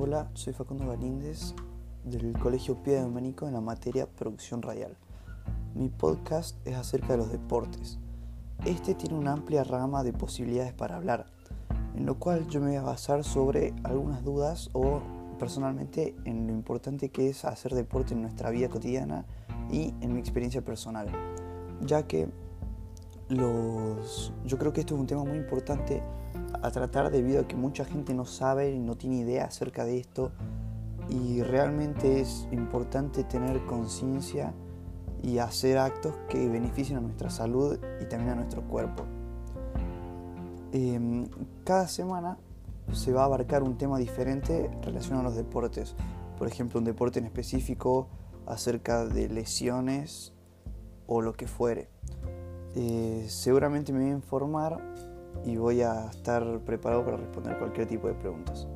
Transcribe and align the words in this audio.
Hola, 0.00 0.30
soy 0.34 0.52
Facundo 0.52 0.86
Galíndez 0.86 1.56
del 2.04 2.32
Colegio 2.38 2.80
Pía 2.84 2.94
de 2.94 3.00
Domenico 3.00 3.48
en 3.48 3.54
la 3.54 3.60
materia 3.60 4.06
Producción 4.06 4.62
Radial. 4.62 4.96
Mi 5.74 5.88
podcast 5.88 6.64
es 6.64 6.76
acerca 6.76 7.08
de 7.08 7.16
los 7.16 7.32
deportes. 7.32 7.98
Este 8.64 8.94
tiene 8.94 9.16
una 9.16 9.32
amplia 9.32 9.64
rama 9.64 10.04
de 10.04 10.12
posibilidades 10.12 10.72
para 10.72 10.94
hablar, 10.94 11.26
en 11.96 12.06
lo 12.06 12.16
cual 12.16 12.46
yo 12.46 12.60
me 12.60 12.68
voy 12.68 12.76
a 12.76 12.82
basar 12.82 13.24
sobre 13.24 13.74
algunas 13.82 14.22
dudas 14.22 14.70
o 14.72 15.00
personalmente 15.36 16.14
en 16.24 16.46
lo 16.46 16.52
importante 16.52 17.08
que 17.08 17.30
es 17.30 17.44
hacer 17.44 17.74
deporte 17.74 18.14
en 18.14 18.22
nuestra 18.22 18.50
vida 18.50 18.68
cotidiana 18.68 19.26
y 19.68 19.94
en 20.00 20.12
mi 20.12 20.20
experiencia 20.20 20.64
personal, 20.64 21.08
ya 21.80 22.06
que 22.06 22.28
los, 23.30 24.32
yo 24.44 24.58
creo 24.58 24.72
que 24.72 24.78
esto 24.78 24.94
es 24.94 25.00
un 25.00 25.08
tema 25.08 25.24
muy 25.24 25.38
importante 25.38 26.04
a 26.62 26.70
tratar 26.70 27.10
debido 27.10 27.42
a 27.42 27.48
que 27.48 27.56
mucha 27.56 27.84
gente 27.84 28.14
no 28.14 28.24
sabe 28.24 28.72
y 28.72 28.78
no 28.78 28.96
tiene 28.96 29.16
idea 29.16 29.44
acerca 29.44 29.84
de 29.84 29.98
esto 29.98 30.32
y 31.08 31.42
realmente 31.42 32.20
es 32.20 32.46
importante 32.52 33.24
tener 33.24 33.64
conciencia 33.66 34.52
y 35.22 35.38
hacer 35.38 35.78
actos 35.78 36.14
que 36.28 36.48
beneficien 36.48 36.98
a 36.98 37.00
nuestra 37.00 37.30
salud 37.30 37.78
y 38.00 38.04
también 38.04 38.30
a 38.30 38.34
nuestro 38.36 38.62
cuerpo. 38.62 39.04
Em, 40.72 41.26
cada 41.64 41.88
semana 41.88 42.38
se 42.92 43.12
va 43.12 43.22
a 43.22 43.24
abarcar 43.24 43.62
un 43.62 43.76
tema 43.78 43.98
diferente 43.98 44.70
relacionado 44.82 45.20
a 45.20 45.30
los 45.30 45.36
deportes. 45.36 45.94
Por 46.38 46.46
ejemplo, 46.46 46.78
un 46.78 46.84
deporte 46.84 47.18
en 47.18 47.24
específico 47.24 48.08
acerca 48.46 49.06
de 49.06 49.28
lesiones 49.28 50.32
o 51.06 51.20
lo 51.20 51.32
que 51.32 51.46
fuere. 51.46 51.88
Eh, 52.74 53.26
seguramente 53.28 53.92
me 53.92 54.00
voy 54.00 54.10
a 54.10 54.14
informar 54.14 54.82
y 55.44 55.56
voy 55.56 55.82
a 55.82 56.06
estar 56.10 56.60
preparado 56.60 57.04
para 57.04 57.16
responder 57.16 57.58
cualquier 57.58 57.86
tipo 57.86 58.08
de 58.08 58.14
preguntas. 58.14 58.66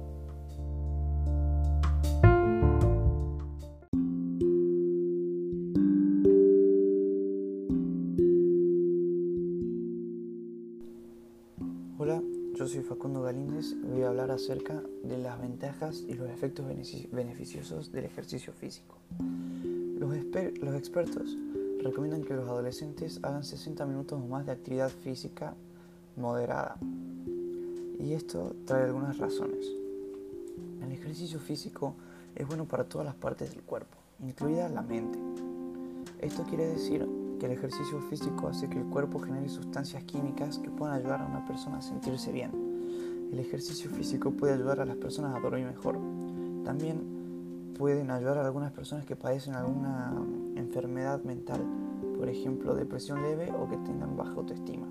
Hola, 11.99 12.23
yo 12.55 12.67
soy 12.67 12.83
Facundo 12.83 13.23
Galíndez 13.23 13.77
y 13.85 13.87
voy 13.87 14.03
a 14.03 14.09
hablar 14.09 14.31
acerca 14.31 14.83
de 15.05 15.19
las 15.19 15.41
ventajas 15.41 16.05
y 16.09 16.15
los 16.15 16.29
efectos 16.31 16.67
beneficiosos 17.13 17.93
del 17.93 18.07
ejercicio 18.07 18.53
físico. 18.53 18.97
Los, 19.99 20.17
los 20.61 20.75
expertos 20.75 21.37
recomiendan 21.83 22.25
que 22.25 22.35
los 22.35 22.49
adolescentes 22.49 23.21
hagan 23.23 23.45
60 23.45 23.85
minutos 23.87 24.21
o 24.21 24.27
más 24.27 24.47
de 24.47 24.53
actividad 24.53 24.89
física 24.89 25.55
moderada. 26.17 26.77
Y 27.99 28.15
esto 28.15 28.55
trae 28.65 28.85
algunas 28.85 29.19
razones. 29.19 29.67
El 30.83 30.93
ejercicio 30.93 31.39
físico 31.39 31.95
es 32.35 32.47
bueno 32.47 32.65
para 32.67 32.85
todas 32.85 33.07
las 33.07 33.15
partes 33.15 33.51
del 33.51 33.63
cuerpo, 33.63 33.97
incluida 34.21 34.69
la 34.69 34.83
mente. 34.83 35.19
Esto 36.19 36.45
quiere 36.45 36.67
decir 36.67 37.09
que 37.39 37.47
el 37.47 37.53
ejercicio 37.53 38.01
físico 38.03 38.49
hace 38.49 38.69
que 38.69 38.79
el 38.79 38.85
cuerpo 38.87 39.19
genere 39.19 39.49
sustancias 39.49 40.05
químicas 40.05 40.59
que 40.59 40.71
puedan 40.71 40.97
ayudar 40.97 41.21
a 41.21 41.27
una 41.27 41.45
persona 41.47 41.79
a 41.79 41.83
sentirse 41.83 42.33
bien. 42.33 42.51
El 43.33 43.39
ejercicio 43.39 43.91
físico 43.91 44.31
puede 44.31 44.55
ayudar 44.55 44.81
a 44.81 44.85
las 44.85 44.97
personas 44.97 45.35
a 45.35 45.41
dormir 45.41 45.67
mejor. 45.67 45.99
También 46.65 47.75
pueden 47.77 48.11
ayudar 48.11 48.39
a 48.39 48.45
algunas 48.45 48.73
personas 48.73 49.07
que 49.07 49.17
padecen 49.17 49.55
alguna 49.55 50.15
enfermedad 50.55 51.23
mental, 51.25 51.61
por 52.17 52.29
ejemplo 52.29 52.75
depresión 52.75 53.23
leve 53.23 53.51
o 53.51 53.69
que 53.69 53.77
tengan 53.79 54.17
baja 54.17 54.35
autoestima. 54.35 54.87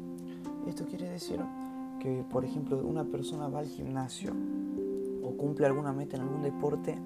Esto 0.68 0.86
quiere 0.86 1.10
decir 1.10 1.40
que, 2.00 2.24
por 2.32 2.46
ejemplo, 2.46 2.78
una 2.78 3.04
persona 3.04 3.48
va 3.48 3.60
al 3.60 3.68
gimnasio 3.68 4.34
o 5.24 5.32
cumple 5.38 5.66
alguna 5.66 5.94
meta 5.94 6.18
en 6.18 6.24
algún 6.24 6.42
deporte 6.42 6.98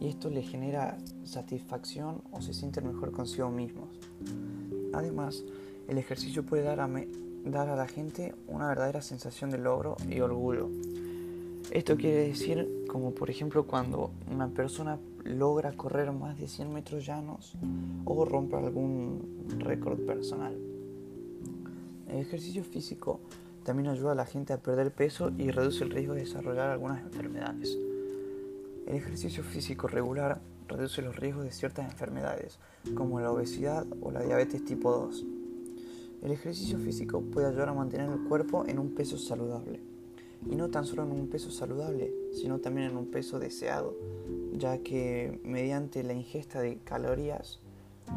y 0.00 0.08
esto 0.08 0.30
le 0.30 0.42
genera 0.42 0.96
satisfacción 1.24 2.22
o 2.32 2.40
se 2.40 2.54
siente 2.54 2.80
mejor 2.80 3.12
consigo 3.12 3.50
mismos. 3.50 3.88
Además, 4.92 5.44
el 5.88 5.98
ejercicio 5.98 6.44
puede 6.44 6.62
dar 6.62 6.80
a, 6.80 6.88
dar 7.44 7.68
a 7.68 7.76
la 7.76 7.86
gente 7.86 8.34
una 8.48 8.68
verdadera 8.68 9.02
sensación 9.02 9.50
de 9.50 9.58
logro 9.58 9.96
y 10.08 10.20
orgullo. 10.20 10.68
Esto 11.70 11.96
quiere 11.96 12.28
decir 12.28 12.84
como 12.88 13.12
por 13.12 13.30
ejemplo 13.30 13.66
cuando 13.66 14.10
una 14.32 14.48
persona 14.48 14.98
logra 15.24 15.72
correr 15.72 16.10
más 16.12 16.38
de 16.38 16.48
100 16.48 16.72
metros 16.72 17.06
llanos 17.06 17.54
o 18.04 18.24
rompe 18.24 18.56
algún 18.56 19.46
récord 19.58 20.00
personal. 20.00 20.69
El 22.10 22.18
ejercicio 22.18 22.64
físico 22.64 23.20
también 23.62 23.88
ayuda 23.88 24.12
a 24.12 24.16
la 24.16 24.26
gente 24.26 24.52
a 24.52 24.60
perder 24.60 24.92
peso 24.92 25.30
y 25.38 25.52
reduce 25.52 25.84
el 25.84 25.90
riesgo 25.90 26.14
de 26.14 26.20
desarrollar 26.20 26.70
algunas 26.70 27.02
enfermedades. 27.02 27.78
El 28.86 28.96
ejercicio 28.96 29.44
físico 29.44 29.86
regular 29.86 30.40
reduce 30.66 31.02
los 31.02 31.14
riesgos 31.14 31.44
de 31.44 31.52
ciertas 31.52 31.88
enfermedades, 31.88 32.58
como 32.96 33.20
la 33.20 33.30
obesidad 33.30 33.86
o 34.00 34.10
la 34.10 34.22
diabetes 34.22 34.64
tipo 34.64 34.90
2. 34.90 35.24
El 36.22 36.32
ejercicio 36.32 36.78
físico 36.78 37.20
puede 37.20 37.46
ayudar 37.46 37.68
a 37.68 37.74
mantener 37.74 38.10
el 38.10 38.24
cuerpo 38.24 38.64
en 38.66 38.80
un 38.80 38.94
peso 38.94 39.16
saludable. 39.16 39.80
Y 40.50 40.56
no 40.56 40.68
tan 40.68 40.86
solo 40.86 41.04
en 41.04 41.12
un 41.12 41.28
peso 41.28 41.52
saludable, 41.52 42.12
sino 42.32 42.58
también 42.58 42.90
en 42.90 42.96
un 42.96 43.06
peso 43.06 43.38
deseado, 43.38 43.94
ya 44.52 44.78
que 44.78 45.40
mediante 45.44 46.02
la 46.02 46.14
ingesta 46.14 46.60
de 46.60 46.78
calorías 46.78 47.60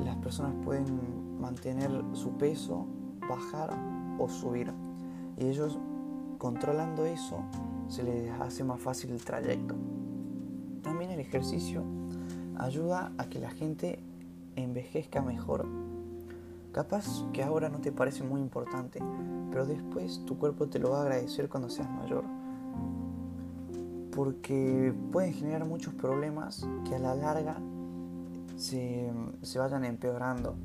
las 0.03 0.15
personas 0.17 0.55
pueden 0.63 1.39
mantener 1.39 1.91
su 2.13 2.37
peso 2.37 2.87
bajar 3.29 3.77
o 4.19 4.27
subir. 4.27 4.71
Y 5.37 5.47
ellos 5.47 5.77
controlando 6.37 7.05
eso 7.05 7.43
se 7.87 8.03
les 8.03 8.29
hace 8.39 8.63
más 8.63 8.79
fácil 8.81 9.11
el 9.11 9.23
trayecto. 9.23 9.75
También 10.81 11.11
el 11.11 11.19
ejercicio 11.19 11.83
ayuda 12.57 13.13
a 13.17 13.25
que 13.25 13.39
la 13.39 13.49
gente 13.49 13.99
envejezca 14.55 15.21
mejor. 15.21 15.65
Capaz 16.71 17.05
que 17.31 17.43
ahora 17.43 17.69
no 17.69 17.79
te 17.79 17.91
parece 17.91 18.23
muy 18.23 18.41
importante, 18.41 18.99
pero 19.51 19.65
después 19.65 20.23
tu 20.25 20.37
cuerpo 20.37 20.67
te 20.67 20.79
lo 20.79 20.91
va 20.91 20.99
a 20.99 21.01
agradecer 21.03 21.47
cuando 21.47 21.69
seas 21.69 21.89
mayor. 21.89 22.23
Porque 24.15 24.93
pueden 25.11 25.33
generar 25.33 25.65
muchos 25.65 25.93
problemas 25.93 26.67
que 26.87 26.95
a 26.95 26.99
la 26.99 27.15
larga 27.15 27.57
se, 28.55 29.11
se 29.41 29.59
vayan 29.59 29.85
empeorando 29.85 30.55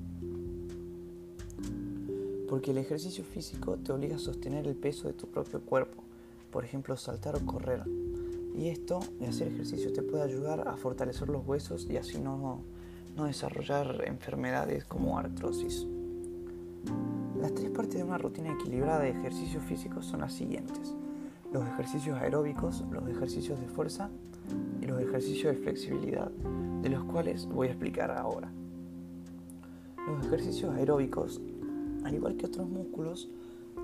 porque 2.49 2.71
el 2.71 2.79
ejercicio 2.79 3.25
físico 3.25 3.77
te 3.77 3.93
obliga 3.93 4.17
a 4.17 4.19
sostener 4.19 4.67
el 4.67 4.75
peso 4.75 5.07
de 5.07 5.15
tu 5.15 5.27
propio 5.27 5.61
cuerpo, 5.61 6.03
por 6.51 6.65
ejemplo 6.65 6.97
saltar 6.97 7.37
o 7.37 7.45
correr. 7.45 7.83
Y 8.57 8.69
esto 8.69 9.01
de 9.21 9.27
hacer 9.29 9.49
ejercicio 9.49 9.93
te 9.93 10.03
puede 10.03 10.25
ayudar 10.25 10.67
a 10.67 10.77
fortalecer 10.77 11.29
los 11.29 11.47
huesos 11.47 11.87
y 11.89 11.97
así 11.97 12.19
no, 12.19 12.63
no 13.17 13.25
desarrollar 13.25 14.03
enfermedades 14.07 14.85
como 14.85 15.19
artrosis. 15.19 15.87
Las 17.39 17.55
tres 17.55 17.71
partes 17.71 17.97
de 17.97 18.05
una 18.05 18.19
rutina 18.19 18.53
equilibrada 18.53 19.01
de 19.01 19.11
ejercicio 19.11 19.61
físico 19.61 20.03
son 20.03 20.21
las 20.21 20.33
siguientes. 20.33 20.95
Los 21.53 21.65
ejercicios 21.67 22.19
aeróbicos, 22.19 22.83
los 22.91 23.09
ejercicios 23.09 23.61
de 23.61 23.69
fuerza 23.69 24.11
y 24.81 24.87
los 24.87 25.01
ejercicios 25.01 25.55
de 25.55 25.63
flexibilidad, 25.63 26.31
de 26.83 26.89
los 26.89 27.05
cuales 27.05 27.47
voy 27.47 27.69
a 27.69 27.71
explicar 27.71 28.11
ahora. 28.11 28.51
Los 30.07 30.27
ejercicios 30.27 30.75
aeróbicos 30.75 31.41
al 32.09 32.15
igual 32.15 32.37
que 32.37 32.47
otros 32.47 32.69
músculos, 32.69 33.29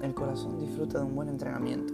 el 0.02 0.14
corazón 0.14 0.58
disfruta 0.58 0.98
de 0.98 1.04
un 1.04 1.14
buen 1.14 1.28
entrenamiento. 1.28 1.92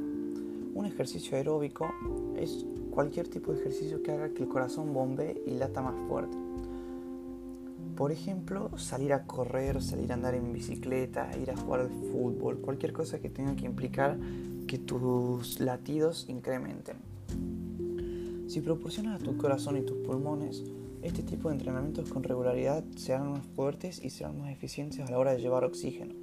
Un 0.74 0.86
ejercicio 0.86 1.36
aeróbico 1.36 1.90
es 2.36 2.64
cualquier 2.92 3.26
tipo 3.26 3.52
de 3.52 3.58
ejercicio 3.58 4.00
que 4.02 4.12
haga 4.12 4.28
que 4.30 4.44
el 4.44 4.48
corazón 4.48 4.94
bombee 4.94 5.42
y 5.44 5.50
lata 5.50 5.82
más 5.82 5.96
fuerte. 6.08 6.38
Por 7.96 8.12
ejemplo, 8.12 8.70
salir 8.78 9.12
a 9.12 9.26
correr, 9.26 9.82
salir 9.82 10.12
a 10.12 10.14
andar 10.14 10.34
en 10.34 10.52
bicicleta, 10.52 11.36
ir 11.36 11.50
a 11.50 11.56
jugar 11.56 11.80
al 11.80 11.90
fútbol, 11.90 12.58
cualquier 12.58 12.92
cosa 12.92 13.18
que 13.18 13.28
tenga 13.28 13.56
que 13.56 13.66
implicar 13.66 14.16
que 14.68 14.78
tus 14.78 15.58
latidos 15.58 16.26
incrementen. 16.28 16.96
Si 18.46 18.60
proporcionas 18.60 19.20
a 19.20 19.24
tu 19.24 19.36
corazón 19.36 19.76
y 19.76 19.82
tus 19.82 19.96
pulmones 19.98 20.62
este 21.02 21.22
tipo 21.22 21.48
de 21.48 21.54
entrenamientos 21.54 22.10
con 22.10 22.22
regularidad 22.22 22.84
serán 22.96 23.32
más 23.32 23.46
fuertes 23.56 24.04
y 24.04 24.10
serán 24.10 24.38
más 24.38 24.52
eficientes 24.52 25.00
a 25.00 25.10
la 25.10 25.18
hora 25.18 25.32
de 25.32 25.40
llevar 25.40 25.64
oxígeno, 25.64 26.14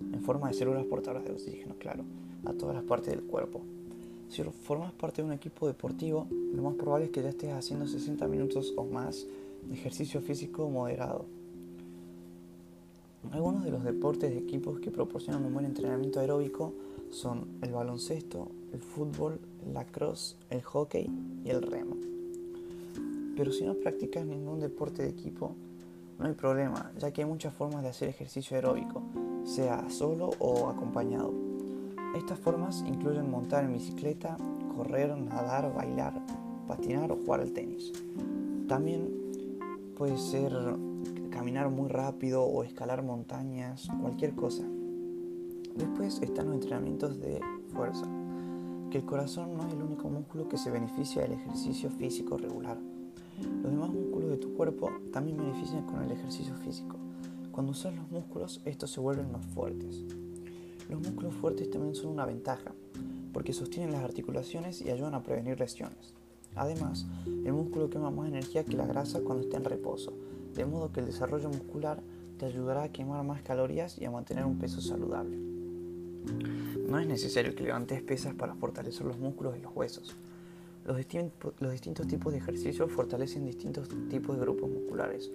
en 0.00 0.22
forma 0.22 0.48
de 0.48 0.54
células 0.54 0.84
portadoras 0.84 1.24
de 1.24 1.32
oxígeno, 1.32 1.74
claro, 1.78 2.04
a 2.44 2.52
todas 2.52 2.74
las 2.74 2.84
partes 2.84 3.14
del 3.14 3.22
cuerpo. 3.22 3.62
Si 4.28 4.42
formas 4.42 4.92
parte 4.92 5.22
de 5.22 5.28
un 5.28 5.32
equipo 5.32 5.66
deportivo, 5.66 6.26
lo 6.30 6.62
más 6.62 6.74
probable 6.74 7.06
es 7.06 7.12
que 7.12 7.22
ya 7.22 7.30
estés 7.30 7.52
haciendo 7.52 7.86
60 7.86 8.26
minutos 8.28 8.74
o 8.76 8.84
más 8.84 9.26
de 9.66 9.74
ejercicio 9.74 10.20
físico 10.20 10.68
moderado. 10.68 11.24
Algunos 13.32 13.64
de 13.64 13.70
los 13.70 13.84
deportes 13.84 14.30
de 14.30 14.38
equipos 14.38 14.80
que 14.80 14.90
proporcionan 14.90 15.44
un 15.44 15.52
buen 15.52 15.66
entrenamiento 15.66 16.20
aeróbico 16.20 16.72
son 17.10 17.46
el 17.62 17.72
baloncesto, 17.72 18.48
el 18.72 18.80
fútbol, 18.80 19.40
el 19.66 19.74
lacrosse, 19.74 20.36
el 20.50 20.62
hockey 20.62 21.10
y 21.44 21.50
el 21.50 21.62
remo. 21.62 21.96
Pero 23.36 23.52
si 23.52 23.64
no 23.64 23.74
practicas 23.74 24.26
ningún 24.26 24.60
deporte 24.60 25.02
de 25.02 25.08
equipo, 25.08 25.54
no 26.18 26.26
hay 26.26 26.34
problema, 26.34 26.92
ya 26.98 27.12
que 27.12 27.22
hay 27.22 27.28
muchas 27.28 27.54
formas 27.54 27.82
de 27.82 27.88
hacer 27.88 28.08
ejercicio 28.08 28.56
aeróbico, 28.56 29.02
sea 29.48 29.88
solo 29.88 30.30
o 30.38 30.68
acompañado. 30.68 31.32
Estas 32.14 32.38
formas 32.38 32.84
incluyen 32.86 33.30
montar 33.30 33.64
en 33.64 33.72
bicicleta, 33.72 34.36
correr, 34.76 35.16
nadar, 35.16 35.72
bailar, 35.74 36.20
patinar 36.66 37.10
o 37.10 37.16
jugar 37.16 37.40
al 37.40 37.52
tenis. 37.52 37.92
También 38.68 39.08
puede 39.96 40.18
ser 40.18 40.52
caminar 41.30 41.70
muy 41.70 41.88
rápido 41.88 42.44
o 42.44 42.62
escalar 42.62 43.02
montañas, 43.02 43.88
cualquier 44.00 44.34
cosa. 44.34 44.64
Después 45.76 46.20
están 46.20 46.46
los 46.46 46.56
entrenamientos 46.56 47.18
de 47.18 47.40
fuerza, 47.72 48.06
que 48.90 48.98
el 48.98 49.04
corazón 49.06 49.56
no 49.56 49.66
es 49.66 49.72
el 49.72 49.82
único 49.82 50.08
músculo 50.08 50.48
que 50.48 50.58
se 50.58 50.70
beneficia 50.70 51.22
del 51.22 51.32
ejercicio 51.32 51.90
físico 51.90 52.36
regular. 52.36 52.78
Los 53.62 53.70
demás 53.70 53.90
músculos 53.90 54.30
de 54.30 54.36
tu 54.36 54.54
cuerpo 54.54 54.90
también 55.12 55.38
benefician 55.38 55.86
con 55.86 56.02
el 56.02 56.10
ejercicio 56.10 56.54
físico. 56.56 56.96
Cuando 57.58 57.72
usas 57.72 57.92
los 57.92 58.08
músculos, 58.08 58.60
estos 58.66 58.92
se 58.92 59.00
vuelven 59.00 59.32
más 59.32 59.44
fuertes. 59.46 60.04
Los 60.88 61.00
músculos 61.00 61.34
fuertes 61.34 61.68
también 61.68 61.96
son 61.96 62.12
una 62.12 62.24
ventaja, 62.24 62.72
porque 63.32 63.52
sostienen 63.52 63.90
las 63.90 64.04
articulaciones 64.04 64.80
y 64.80 64.92
ayudan 64.92 65.16
a 65.16 65.24
prevenir 65.24 65.58
lesiones. 65.58 66.14
Además, 66.54 67.04
el 67.26 67.52
músculo 67.52 67.90
quema 67.90 68.12
más 68.12 68.28
energía 68.28 68.62
que 68.62 68.76
la 68.76 68.86
grasa 68.86 69.22
cuando 69.24 69.42
está 69.42 69.56
en 69.56 69.64
reposo, 69.64 70.12
de 70.54 70.66
modo 70.66 70.92
que 70.92 71.00
el 71.00 71.06
desarrollo 71.06 71.48
muscular 71.48 72.00
te 72.38 72.46
ayudará 72.46 72.84
a 72.84 72.92
quemar 72.92 73.24
más 73.24 73.42
calorías 73.42 73.98
y 73.98 74.04
a 74.04 74.12
mantener 74.12 74.44
un 74.44 74.60
peso 74.60 74.80
saludable. 74.80 75.36
No 76.88 77.00
es 77.00 77.08
necesario 77.08 77.56
que 77.56 77.64
levantes 77.64 78.00
pesas 78.02 78.36
para 78.36 78.54
fortalecer 78.54 79.04
los 79.04 79.18
músculos 79.18 79.56
y 79.58 79.62
los 79.62 79.74
huesos. 79.74 80.14
Los, 80.84 80.96
los 81.58 81.72
distintos 81.72 82.06
tipos 82.06 82.32
de 82.32 82.38
ejercicios 82.38 82.92
fortalecen 82.92 83.44
distintos 83.44 83.88
tipos 84.08 84.36
de 84.36 84.42
grupos 84.42 84.70
musculares. 84.70 85.32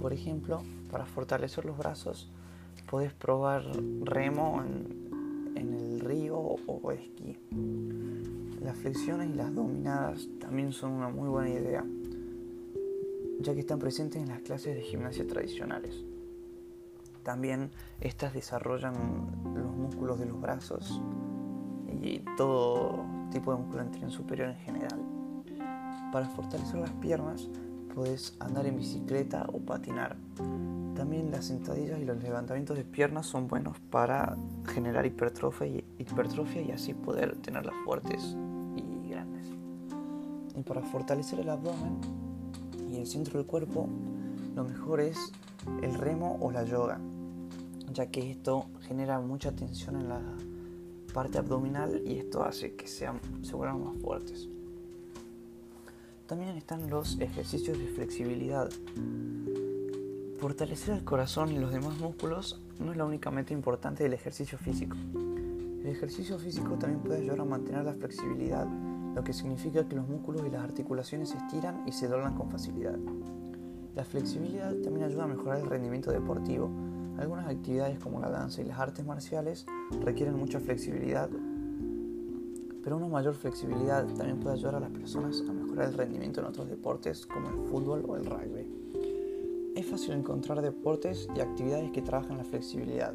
Por 0.00 0.12
ejemplo, 0.12 0.62
para 0.90 1.06
fortalecer 1.06 1.64
los 1.64 1.78
brazos, 1.78 2.30
puedes 2.90 3.12
probar 3.12 3.64
remo 4.02 4.62
en, 4.62 5.08
el 5.56 6.00
río 6.00 6.38
o 6.38 6.92
esquí. 6.92 7.36
Las 8.62 8.76
flexiones 8.76 9.30
y 9.30 9.34
las 9.34 9.54
dominadas 9.54 10.28
también 10.40 10.72
son 10.72 10.92
una 10.92 11.08
muy 11.08 11.28
buena 11.28 11.50
idea, 11.50 11.84
ya 13.40 13.54
que 13.54 13.60
están 13.60 13.78
presentes 13.78 14.22
en 14.22 14.28
las 14.28 14.40
clases 14.42 14.74
de 14.74 14.82
gimnasia 14.82 15.26
tradicionales. 15.26 16.04
También 17.22 17.70
estas 18.00 18.32
desarrollan 18.32 18.94
los 19.54 19.76
músculos 19.76 20.18
de 20.18 20.26
los 20.26 20.40
brazos 20.40 21.00
y 22.02 22.20
todo 22.36 23.04
tipo 23.30 23.52
de 23.52 23.62
músculo 23.62 24.10
superior 24.10 24.48
en 24.48 24.56
general. 24.56 25.00
Para 26.12 26.28
fortalecer 26.30 26.80
las 26.80 26.92
piernas 26.92 27.50
puedes 27.98 28.36
andar 28.38 28.64
en 28.64 28.76
bicicleta 28.76 29.44
o 29.52 29.58
patinar. 29.58 30.16
También 30.94 31.32
las 31.32 31.46
sentadillas 31.46 31.98
y 31.98 32.04
los 32.04 32.22
levantamientos 32.22 32.76
de 32.76 32.84
piernas 32.84 33.26
son 33.26 33.48
buenos 33.48 33.76
para 33.90 34.36
generar 34.72 35.04
hipertrofia 35.04 35.66
y, 35.66 35.84
hipertrofia 35.98 36.62
y 36.62 36.70
así 36.70 36.94
poder 36.94 37.34
tenerlas 37.38 37.74
fuertes 37.84 38.36
y 38.76 39.08
grandes. 39.08 39.48
Y 40.56 40.62
para 40.62 40.80
fortalecer 40.82 41.40
el 41.40 41.48
abdomen 41.48 41.98
y 42.88 42.98
el 42.98 43.06
centro 43.08 43.38
del 43.38 43.48
cuerpo, 43.48 43.88
lo 44.54 44.62
mejor 44.62 45.00
es 45.00 45.32
el 45.82 45.94
remo 45.94 46.38
o 46.40 46.52
la 46.52 46.62
yoga, 46.62 47.00
ya 47.92 48.06
que 48.12 48.30
esto 48.30 48.66
genera 48.82 49.18
mucha 49.18 49.50
tensión 49.50 49.96
en 49.96 50.08
la 50.08 50.20
parte 51.12 51.38
abdominal 51.38 52.00
y 52.06 52.18
esto 52.18 52.44
hace 52.44 52.76
que 52.76 52.86
sean, 52.86 53.18
se 53.42 53.56
vuelvan 53.56 53.82
más 53.82 53.96
fuertes. 53.96 54.48
También 56.28 56.58
están 56.58 56.90
los 56.90 57.18
ejercicios 57.20 57.78
de 57.78 57.86
flexibilidad. 57.86 58.68
Fortalecer 60.38 60.96
el 60.96 61.02
corazón 61.02 61.50
y 61.50 61.58
los 61.58 61.72
demás 61.72 61.98
músculos 61.98 62.60
no 62.78 62.92
es 62.92 62.98
la 62.98 63.06
única 63.06 63.30
meta 63.30 63.54
importante 63.54 64.02
del 64.02 64.12
ejercicio 64.12 64.58
físico. 64.58 64.94
El 65.14 65.86
ejercicio 65.86 66.38
físico 66.38 66.76
también 66.78 67.00
puede 67.00 67.20
ayudar 67.20 67.40
a 67.40 67.44
mantener 67.46 67.86
la 67.86 67.94
flexibilidad, 67.94 68.66
lo 69.14 69.24
que 69.24 69.32
significa 69.32 69.88
que 69.88 69.96
los 69.96 70.06
músculos 70.06 70.42
y 70.46 70.50
las 70.50 70.62
articulaciones 70.62 71.30
se 71.30 71.38
estiran 71.38 71.82
y 71.86 71.92
se 71.92 72.08
doblan 72.08 72.34
con 72.34 72.50
facilidad. 72.50 72.98
La 73.96 74.04
flexibilidad 74.04 74.74
también 74.82 75.06
ayuda 75.06 75.24
a 75.24 75.28
mejorar 75.28 75.60
el 75.60 75.66
rendimiento 75.66 76.10
deportivo. 76.10 76.70
Algunas 77.16 77.46
actividades 77.48 77.98
como 78.00 78.20
la 78.20 78.28
danza 78.28 78.60
y 78.60 78.66
las 78.66 78.78
artes 78.78 79.06
marciales 79.06 79.64
requieren 80.04 80.36
mucha 80.36 80.60
flexibilidad, 80.60 81.30
pero 82.88 82.96
una 82.96 83.08
mayor 83.08 83.34
flexibilidad 83.34 84.06
también 84.14 84.40
puede 84.40 84.56
ayudar 84.56 84.76
a 84.76 84.80
las 84.80 84.88
personas 84.88 85.42
a 85.76 85.84
el 85.84 85.92
rendimiento 85.92 86.40
en 86.40 86.46
otros 86.46 86.70
deportes 86.70 87.26
como 87.26 87.50
el 87.50 87.68
fútbol 87.68 88.02
o 88.08 88.16
el 88.16 88.24
rugby. 88.24 89.74
Es 89.76 89.84
fácil 89.84 90.12
encontrar 90.12 90.62
deportes 90.62 91.28
y 91.36 91.40
actividades 91.40 91.90
que 91.90 92.00
trabajan 92.00 92.38
la 92.38 92.44
flexibilidad. 92.44 93.12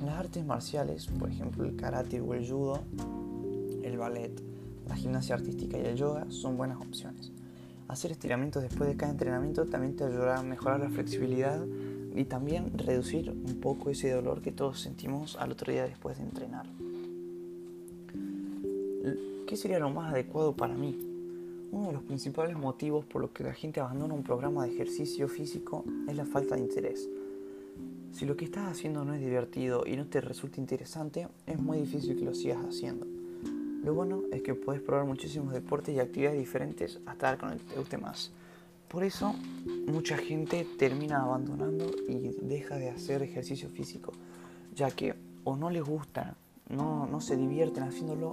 En 0.00 0.04
las 0.04 0.16
artes 0.16 0.44
marciales, 0.44 1.06
por 1.06 1.28
ejemplo 1.28 1.64
el 1.64 1.76
karate 1.76 2.20
o 2.20 2.34
el 2.34 2.44
judo, 2.44 2.80
el 3.84 3.98
ballet, 3.98 4.42
la 4.88 4.96
gimnasia 4.96 5.36
artística 5.36 5.78
y 5.78 5.82
el 5.82 5.94
yoga 5.94 6.26
son 6.30 6.56
buenas 6.56 6.78
opciones. 6.78 7.30
Hacer 7.86 8.10
estiramientos 8.10 8.64
después 8.64 8.90
de 8.90 8.96
cada 8.96 9.12
entrenamiento 9.12 9.64
también 9.64 9.94
te 9.94 10.02
ayudará 10.02 10.40
a 10.40 10.42
mejorar 10.42 10.80
la 10.80 10.90
flexibilidad 10.90 11.64
y 12.16 12.24
también 12.24 12.76
reducir 12.76 13.30
un 13.30 13.60
poco 13.60 13.90
ese 13.90 14.10
dolor 14.10 14.42
que 14.42 14.50
todos 14.50 14.80
sentimos 14.80 15.36
al 15.36 15.52
otro 15.52 15.72
día 15.72 15.84
después 15.84 16.18
de 16.18 16.24
entrenar. 16.24 16.66
¿Qué 19.46 19.56
sería 19.56 19.80
lo 19.80 19.90
más 19.90 20.12
adecuado 20.12 20.54
para 20.54 20.74
mí? 20.74 20.96
Uno 21.72 21.88
de 21.88 21.92
los 21.94 22.02
principales 22.04 22.56
motivos 22.56 23.04
por 23.04 23.20
los 23.20 23.32
que 23.32 23.42
la 23.42 23.52
gente 23.52 23.80
abandona 23.80 24.14
un 24.14 24.22
programa 24.22 24.64
de 24.64 24.72
ejercicio 24.72 25.26
físico 25.28 25.84
es 26.08 26.16
la 26.16 26.24
falta 26.24 26.54
de 26.54 26.60
interés. 26.60 27.08
Si 28.12 28.26
lo 28.26 28.36
que 28.36 28.44
estás 28.44 28.70
haciendo 28.70 29.04
no 29.04 29.14
es 29.14 29.20
divertido 29.20 29.84
y 29.86 29.96
no 29.96 30.06
te 30.06 30.20
resulta 30.20 30.60
interesante, 30.60 31.26
es 31.46 31.58
muy 31.58 31.78
difícil 31.78 32.16
que 32.16 32.24
lo 32.24 32.34
sigas 32.34 32.64
haciendo. 32.64 33.06
Lo 33.82 33.92
bueno 33.94 34.22
es 34.30 34.42
que 34.42 34.54
puedes 34.54 34.80
probar 34.80 35.06
muchísimos 35.06 35.52
deportes 35.52 35.96
y 35.96 35.98
actividades 35.98 36.38
diferentes 36.38 37.00
hasta 37.04 37.26
dar 37.26 37.38
con 37.38 37.50
el 37.50 37.58
que 37.58 37.64
te 37.64 37.78
guste 37.80 37.98
más. 37.98 38.30
Por 38.86 39.02
eso, 39.02 39.34
mucha 39.86 40.16
gente 40.16 40.66
termina 40.78 41.22
abandonando 41.22 41.90
y 42.06 42.36
deja 42.42 42.76
de 42.76 42.90
hacer 42.90 43.22
ejercicio 43.22 43.68
físico, 43.70 44.12
ya 44.76 44.90
que 44.90 45.14
o 45.44 45.56
no 45.56 45.70
les 45.70 45.82
gusta 45.82 46.36
no, 46.72 47.06
no 47.06 47.20
se 47.20 47.36
divierten 47.36 47.84
haciéndolo 47.84 48.32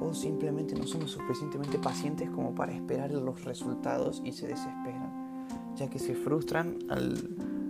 o 0.00 0.14
simplemente 0.14 0.74
no 0.74 0.86
son 0.86 1.00
lo 1.00 1.08
suficientemente 1.08 1.78
pacientes 1.78 2.30
como 2.30 2.54
para 2.54 2.72
esperar 2.72 3.10
los 3.10 3.44
resultados 3.44 4.22
y 4.24 4.32
se 4.32 4.46
desesperan, 4.46 5.46
ya 5.76 5.88
que 5.88 5.98
se 5.98 6.14
frustran 6.14 6.78
al, 6.88 7.16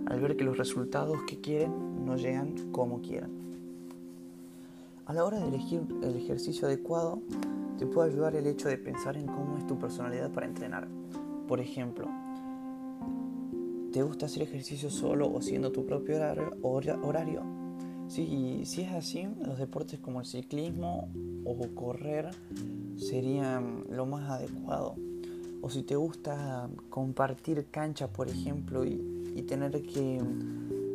al 0.07 0.19
ver 0.19 0.35
que 0.35 0.43
los 0.43 0.57
resultados 0.57 1.23
que 1.27 1.39
quieren 1.39 2.05
no 2.05 2.17
llegan 2.17 2.53
como 2.71 3.01
quieran. 3.01 3.31
A 5.05 5.13
la 5.13 5.25
hora 5.25 5.39
de 5.39 5.47
elegir 5.47 5.81
el 6.03 6.15
ejercicio 6.15 6.67
adecuado, 6.67 7.21
te 7.77 7.85
puede 7.85 8.11
ayudar 8.11 8.35
el 8.35 8.45
hecho 8.47 8.69
de 8.69 8.77
pensar 8.77 9.17
en 9.17 9.25
cómo 9.25 9.57
es 9.57 9.65
tu 9.65 9.79
personalidad 9.79 10.31
para 10.31 10.45
entrenar. 10.45 10.87
Por 11.47 11.59
ejemplo, 11.59 12.07
¿te 13.91 14.03
gusta 14.03 14.27
hacer 14.27 14.43
ejercicio 14.43 14.89
solo 14.89 15.31
o 15.33 15.41
siendo 15.41 15.71
tu 15.71 15.85
propio 15.85 16.17
horario? 16.61 17.60
Si, 18.11 18.61
es 18.63 18.91
así, 18.91 19.25
los 19.41 19.57
deportes 19.57 19.97
como 20.01 20.19
el 20.19 20.25
ciclismo 20.25 21.07
o 21.45 21.57
correr 21.73 22.31
serían 22.97 23.85
lo 23.89 24.05
más 24.05 24.29
adecuado. 24.29 24.95
O 25.61 25.69
si 25.69 25.83
te 25.83 25.95
gusta 25.95 26.69
compartir 26.89 27.67
cancha, 27.71 28.11
por 28.11 28.27
ejemplo, 28.27 28.83
y, 28.83 28.97
tener 29.47 29.81
que 29.81 30.21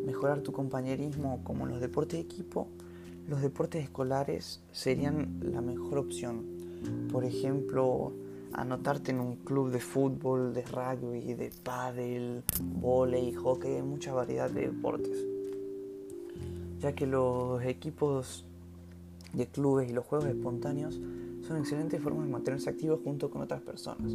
mejorar 0.05 0.43
tu 0.43 0.53
compañerismo 0.53 1.41
como 1.43 1.65
en 1.65 1.73
los 1.73 1.81
deportes 1.81 2.19
de 2.19 2.21
equipo, 2.21 2.69
los 3.27 3.41
deportes 3.41 3.83
escolares 3.83 4.61
serían 4.73 5.41
la 5.41 5.63
mejor 5.63 5.97
opción. 5.97 6.45
Por 7.11 7.25
ejemplo, 7.25 8.13
anotarte 8.53 9.13
en 9.13 9.21
un 9.21 9.37
club 9.37 9.71
de 9.71 9.81
fútbol, 9.81 10.53
de 10.53 10.63
rugby, 10.67 11.33
de 11.33 11.51
pádel, 11.65 12.43
volei, 12.79 13.33
hockey, 13.33 13.81
mucha 13.81 14.13
variedad 14.13 14.51
de 14.51 14.69
deportes 14.69 15.36
ya 16.87 16.95
que 16.95 17.07
los 17.09 17.64
equipos 17.64 18.45
de 19.33 19.49
clubes 19.49 19.90
y 19.90 19.93
los 19.93 20.05
juegos 20.05 20.28
espontáneos 20.28 21.00
son 21.43 21.57
excelentes 21.59 22.00
formas 22.00 22.26
de 22.26 22.31
mantenerse 22.31 22.71
activos 22.71 23.00
junto 23.02 23.28
con 23.28 23.43
otras 23.43 23.61
personas. 23.61 24.12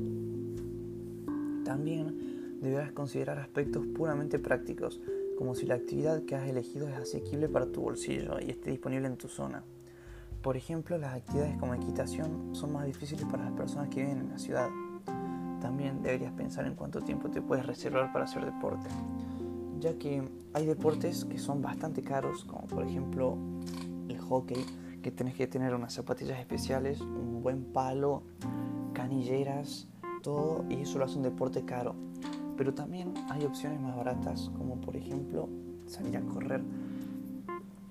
También 1.65 2.59
deberás 2.61 2.93
considerar 2.93 3.39
aspectos 3.39 3.85
puramente 3.87 4.39
prácticos, 4.39 5.01
como 5.37 5.53
si 5.53 5.65
la 5.65 5.75
actividad 5.75 6.23
que 6.23 6.37
has 6.37 6.47
elegido 6.47 6.87
es 6.87 6.95
asequible 6.95 7.49
para 7.49 7.65
tu 7.65 7.81
bolsillo 7.81 8.39
y 8.39 8.51
esté 8.51 8.71
disponible 8.71 9.07
en 9.07 9.17
tu 9.17 9.27
zona. 9.27 9.63
Por 10.41 10.55
ejemplo, 10.55 10.97
las 10.97 11.15
actividades 11.15 11.57
como 11.57 11.73
equitación 11.73 12.55
son 12.55 12.71
más 12.71 12.85
difíciles 12.85 13.25
para 13.25 13.43
las 13.43 13.53
personas 13.53 13.89
que 13.89 13.99
viven 13.99 14.19
en 14.19 14.29
la 14.29 14.39
ciudad. 14.39 14.69
También 15.59 16.01
deberías 16.01 16.31
pensar 16.31 16.65
en 16.65 16.75
cuánto 16.75 17.01
tiempo 17.01 17.29
te 17.29 17.41
puedes 17.41 17.65
reservar 17.65 18.13
para 18.13 18.23
hacer 18.23 18.45
deporte 18.45 18.87
ya 19.81 19.97
que 19.97 20.23
hay 20.53 20.65
deportes 20.65 21.25
que 21.25 21.39
son 21.39 21.61
bastante 21.61 22.03
caros, 22.03 22.45
como 22.45 22.67
por 22.67 22.83
ejemplo 22.83 23.35
el 24.07 24.19
hockey, 24.19 24.63
que 25.01 25.11
tenés 25.11 25.35
que 25.35 25.47
tener 25.47 25.73
unas 25.73 25.93
zapatillas 25.93 26.39
especiales, 26.39 27.01
un 27.01 27.41
buen 27.41 27.63
palo, 27.65 28.21
canilleras, 28.93 29.87
todo, 30.21 30.63
y 30.69 30.75
eso 30.75 30.99
lo 30.99 31.05
hace 31.05 31.17
un 31.17 31.23
deporte 31.23 31.65
caro. 31.65 31.95
Pero 32.55 32.73
también 32.75 33.13
hay 33.29 33.43
opciones 33.43 33.81
más 33.81 33.95
baratas, 33.95 34.51
como 34.55 34.79
por 34.79 34.95
ejemplo 34.95 35.49
salir 35.87 36.15
a 36.15 36.21
correr, 36.21 36.61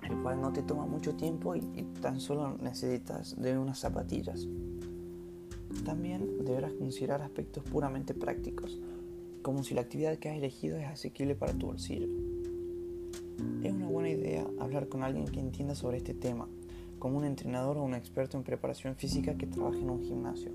el 0.09 0.17
cual 0.21 0.39
no 0.41 0.53
te 0.53 0.63
toma 0.63 0.85
mucho 0.85 1.15
tiempo 1.15 1.55
y, 1.55 1.61
tan 2.01 2.21
solo 2.21 2.57
necesitas 2.57 3.39
de 3.39 3.57
unas 3.57 3.79
zapatillas. 3.79 4.47
También 5.83 6.45
deberás 6.45 6.73
considerar 6.73 7.21
aspectos 7.21 7.63
puramente 7.65 8.13
prácticos, 8.13 8.79
como 9.41 9.63
si 9.63 9.73
la 9.73 9.81
actividad 9.81 10.17
que 10.17 10.29
has 10.29 10.37
elegido 10.37 10.77
es 10.77 10.87
asequible 10.87 11.35
para 11.35 11.53
tu 11.53 11.67
bolsillo. 11.67 12.07
Es 13.63 13.71
una 13.71 13.87
buena 13.87 14.09
idea 14.09 14.45
hablar 14.59 14.87
con 14.87 15.03
alguien 15.03 15.25
que 15.25 15.39
entienda 15.39 15.75
sobre 15.75 15.97
este 15.97 16.13
tema, 16.13 16.47
como 16.99 17.17
un 17.17 17.25
entrenador 17.25 17.77
o 17.77 17.83
un 17.83 17.95
experto 17.95 18.37
en 18.37 18.43
preparación 18.43 18.95
física 18.95 19.35
que 19.35 19.47
trabaje 19.47 19.79
en 19.79 19.89
un 19.89 20.03
gimnasio. 20.03 20.51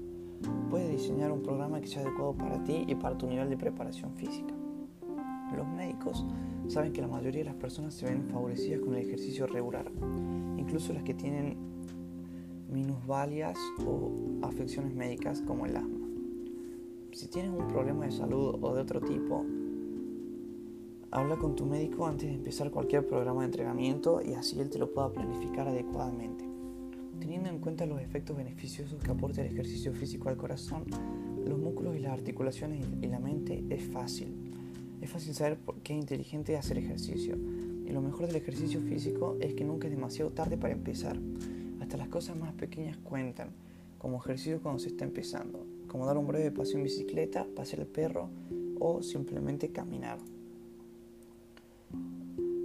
Puedes 0.71 0.91
diseñar 0.91 1.33
un 1.33 1.43
programa 1.43 1.81
que 1.81 1.89
sea 1.89 2.03
adecuado 2.03 2.35
para 2.35 2.63
ti 2.63 2.85
y 2.87 2.95
para 2.95 3.17
tu 3.17 3.27
nivel 3.27 3.49
de 3.49 3.57
preparación 3.57 4.15
física. 4.15 4.55
Los 5.57 5.67
médicos 5.67 6.25
saben 6.69 6.93
que 6.93 7.01
la 7.01 7.09
mayoría 7.09 7.41
de 7.41 7.51
las 7.51 7.55
personas 7.55 7.95
se 7.95 8.07
ven 8.07 8.29
favorecidas 8.29 8.81
con 8.81 8.95
el 8.95 9.07
ejercicio 9.07 9.47
regular, 9.47 9.91
incluso 10.57 10.93
las 10.93 11.03
que 11.03 11.15
tienen 11.15 11.57
minusvalias 12.69 13.59
o 13.87 14.13
afecciones 14.43 14.95
médicas 14.95 15.41
como 15.43 15.67
el 15.67 15.77
asma. 15.77 15.96
Si 17.17 17.29
tienes 17.29 17.51
un 17.51 17.67
problema 17.69 18.05
de 18.05 18.13
salud 18.13 18.59
o 18.61 18.75
de 18.75 18.83
otro 18.83 19.01
tipo, 19.01 19.43
habla 21.11 21.37
con 21.37 21.57
tu 21.57 21.65
médico 21.65 22.07
antes 22.07 22.29
de 22.29 22.35
empezar 22.35 22.71
cualquier 22.71 23.07
programa 23.07 23.41
de 23.41 23.47
entrenamiento 23.47 24.21
y 24.21 24.35
así 24.35 24.61
él 24.61 24.69
te 24.69 24.79
lo 24.79 24.93
pueda 24.93 25.11
planificar 25.15 25.67
adecuadamente. 25.67 26.45
Teniendo 27.19 27.49
en 27.49 27.59
cuenta 27.59 27.87
los 27.87 28.03
efectos 28.03 28.37
beneficiosos 28.37 29.03
que 29.03 29.13
aporta 29.13 29.41
el 29.41 29.47
ejercicio 29.47 29.95
físico 29.95 30.29
al 30.29 30.37
corazón, 30.37 30.85
los 31.47 31.59
músculos 31.59 31.97
y 31.97 32.01
las 32.01 32.13
articulaciones 32.13 32.85
y 33.01 33.07
la 33.07 33.19
mente, 33.19 33.65
es 33.71 33.85
fácil. 33.85 34.37
Es 35.01 35.09
fácil 35.09 35.33
saber 35.33 35.57
por 35.57 35.77
qué 35.77 35.95
es 35.95 36.01
inteligente 36.01 36.59
hacer 36.59 36.77
ejercicio. 36.77 37.35
Y 37.87 37.93
lo 37.93 38.03
mejor 38.03 38.27
del 38.27 38.37
ejercicio 38.37 38.83
físico 38.83 39.39
es 39.41 39.55
que 39.55 39.65
nunca 39.65 39.87
es 39.87 39.95
demasiado 39.95 40.33
tarde 40.33 40.59
para 40.59 40.75
empezar. 40.75 41.19
Hasta 41.81 41.97
las 41.97 42.09
cosas 42.09 42.37
más 42.37 42.53
pequeñas 42.53 42.99
cuentan, 42.99 43.53
como 43.97 44.19
ejercicio 44.19 44.61
cuando 44.61 44.81
se 44.81 44.89
está 44.89 45.07
empezando, 45.07 45.65
como 45.97 46.05
dar 46.05 46.19
un 46.19 46.27
breve 46.27 46.51
paseo 46.51 46.77
en 46.77 46.83
bicicleta, 46.83 47.47
pasear 47.57 47.81
el 47.81 47.87
perro 47.87 48.29
o 48.79 49.03
simplemente 49.03 49.71
caminar. 49.71 50.19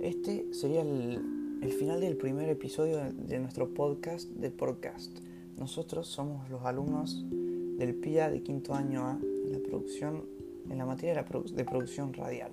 Este 0.02 0.54
sería 0.54 0.82
el, 0.82 1.60
el 1.62 1.72
final 1.72 2.02
del 2.02 2.18
primer 2.18 2.50
episodio 2.50 2.98
de 3.14 3.40
nuestro 3.40 3.74
podcast 3.74 4.28
de 4.32 4.52
podcast. 4.52 5.18
Nosotros 5.58 6.08
somos 6.08 6.50
los 6.50 6.66
alumnos 6.66 7.26
del 7.78 7.96
PIA 7.96 8.30
de 8.30 8.44
quinto 8.44 8.74
año 8.74 9.06
A 9.08 9.18
en 9.22 9.54
la 9.54 9.60
producción, 9.60 10.26
en 10.70 10.78
la 10.78 10.86
materia 10.86 11.24
de, 11.24 11.54
de 11.54 11.64
producción 11.64 12.12
radial. 12.12 12.52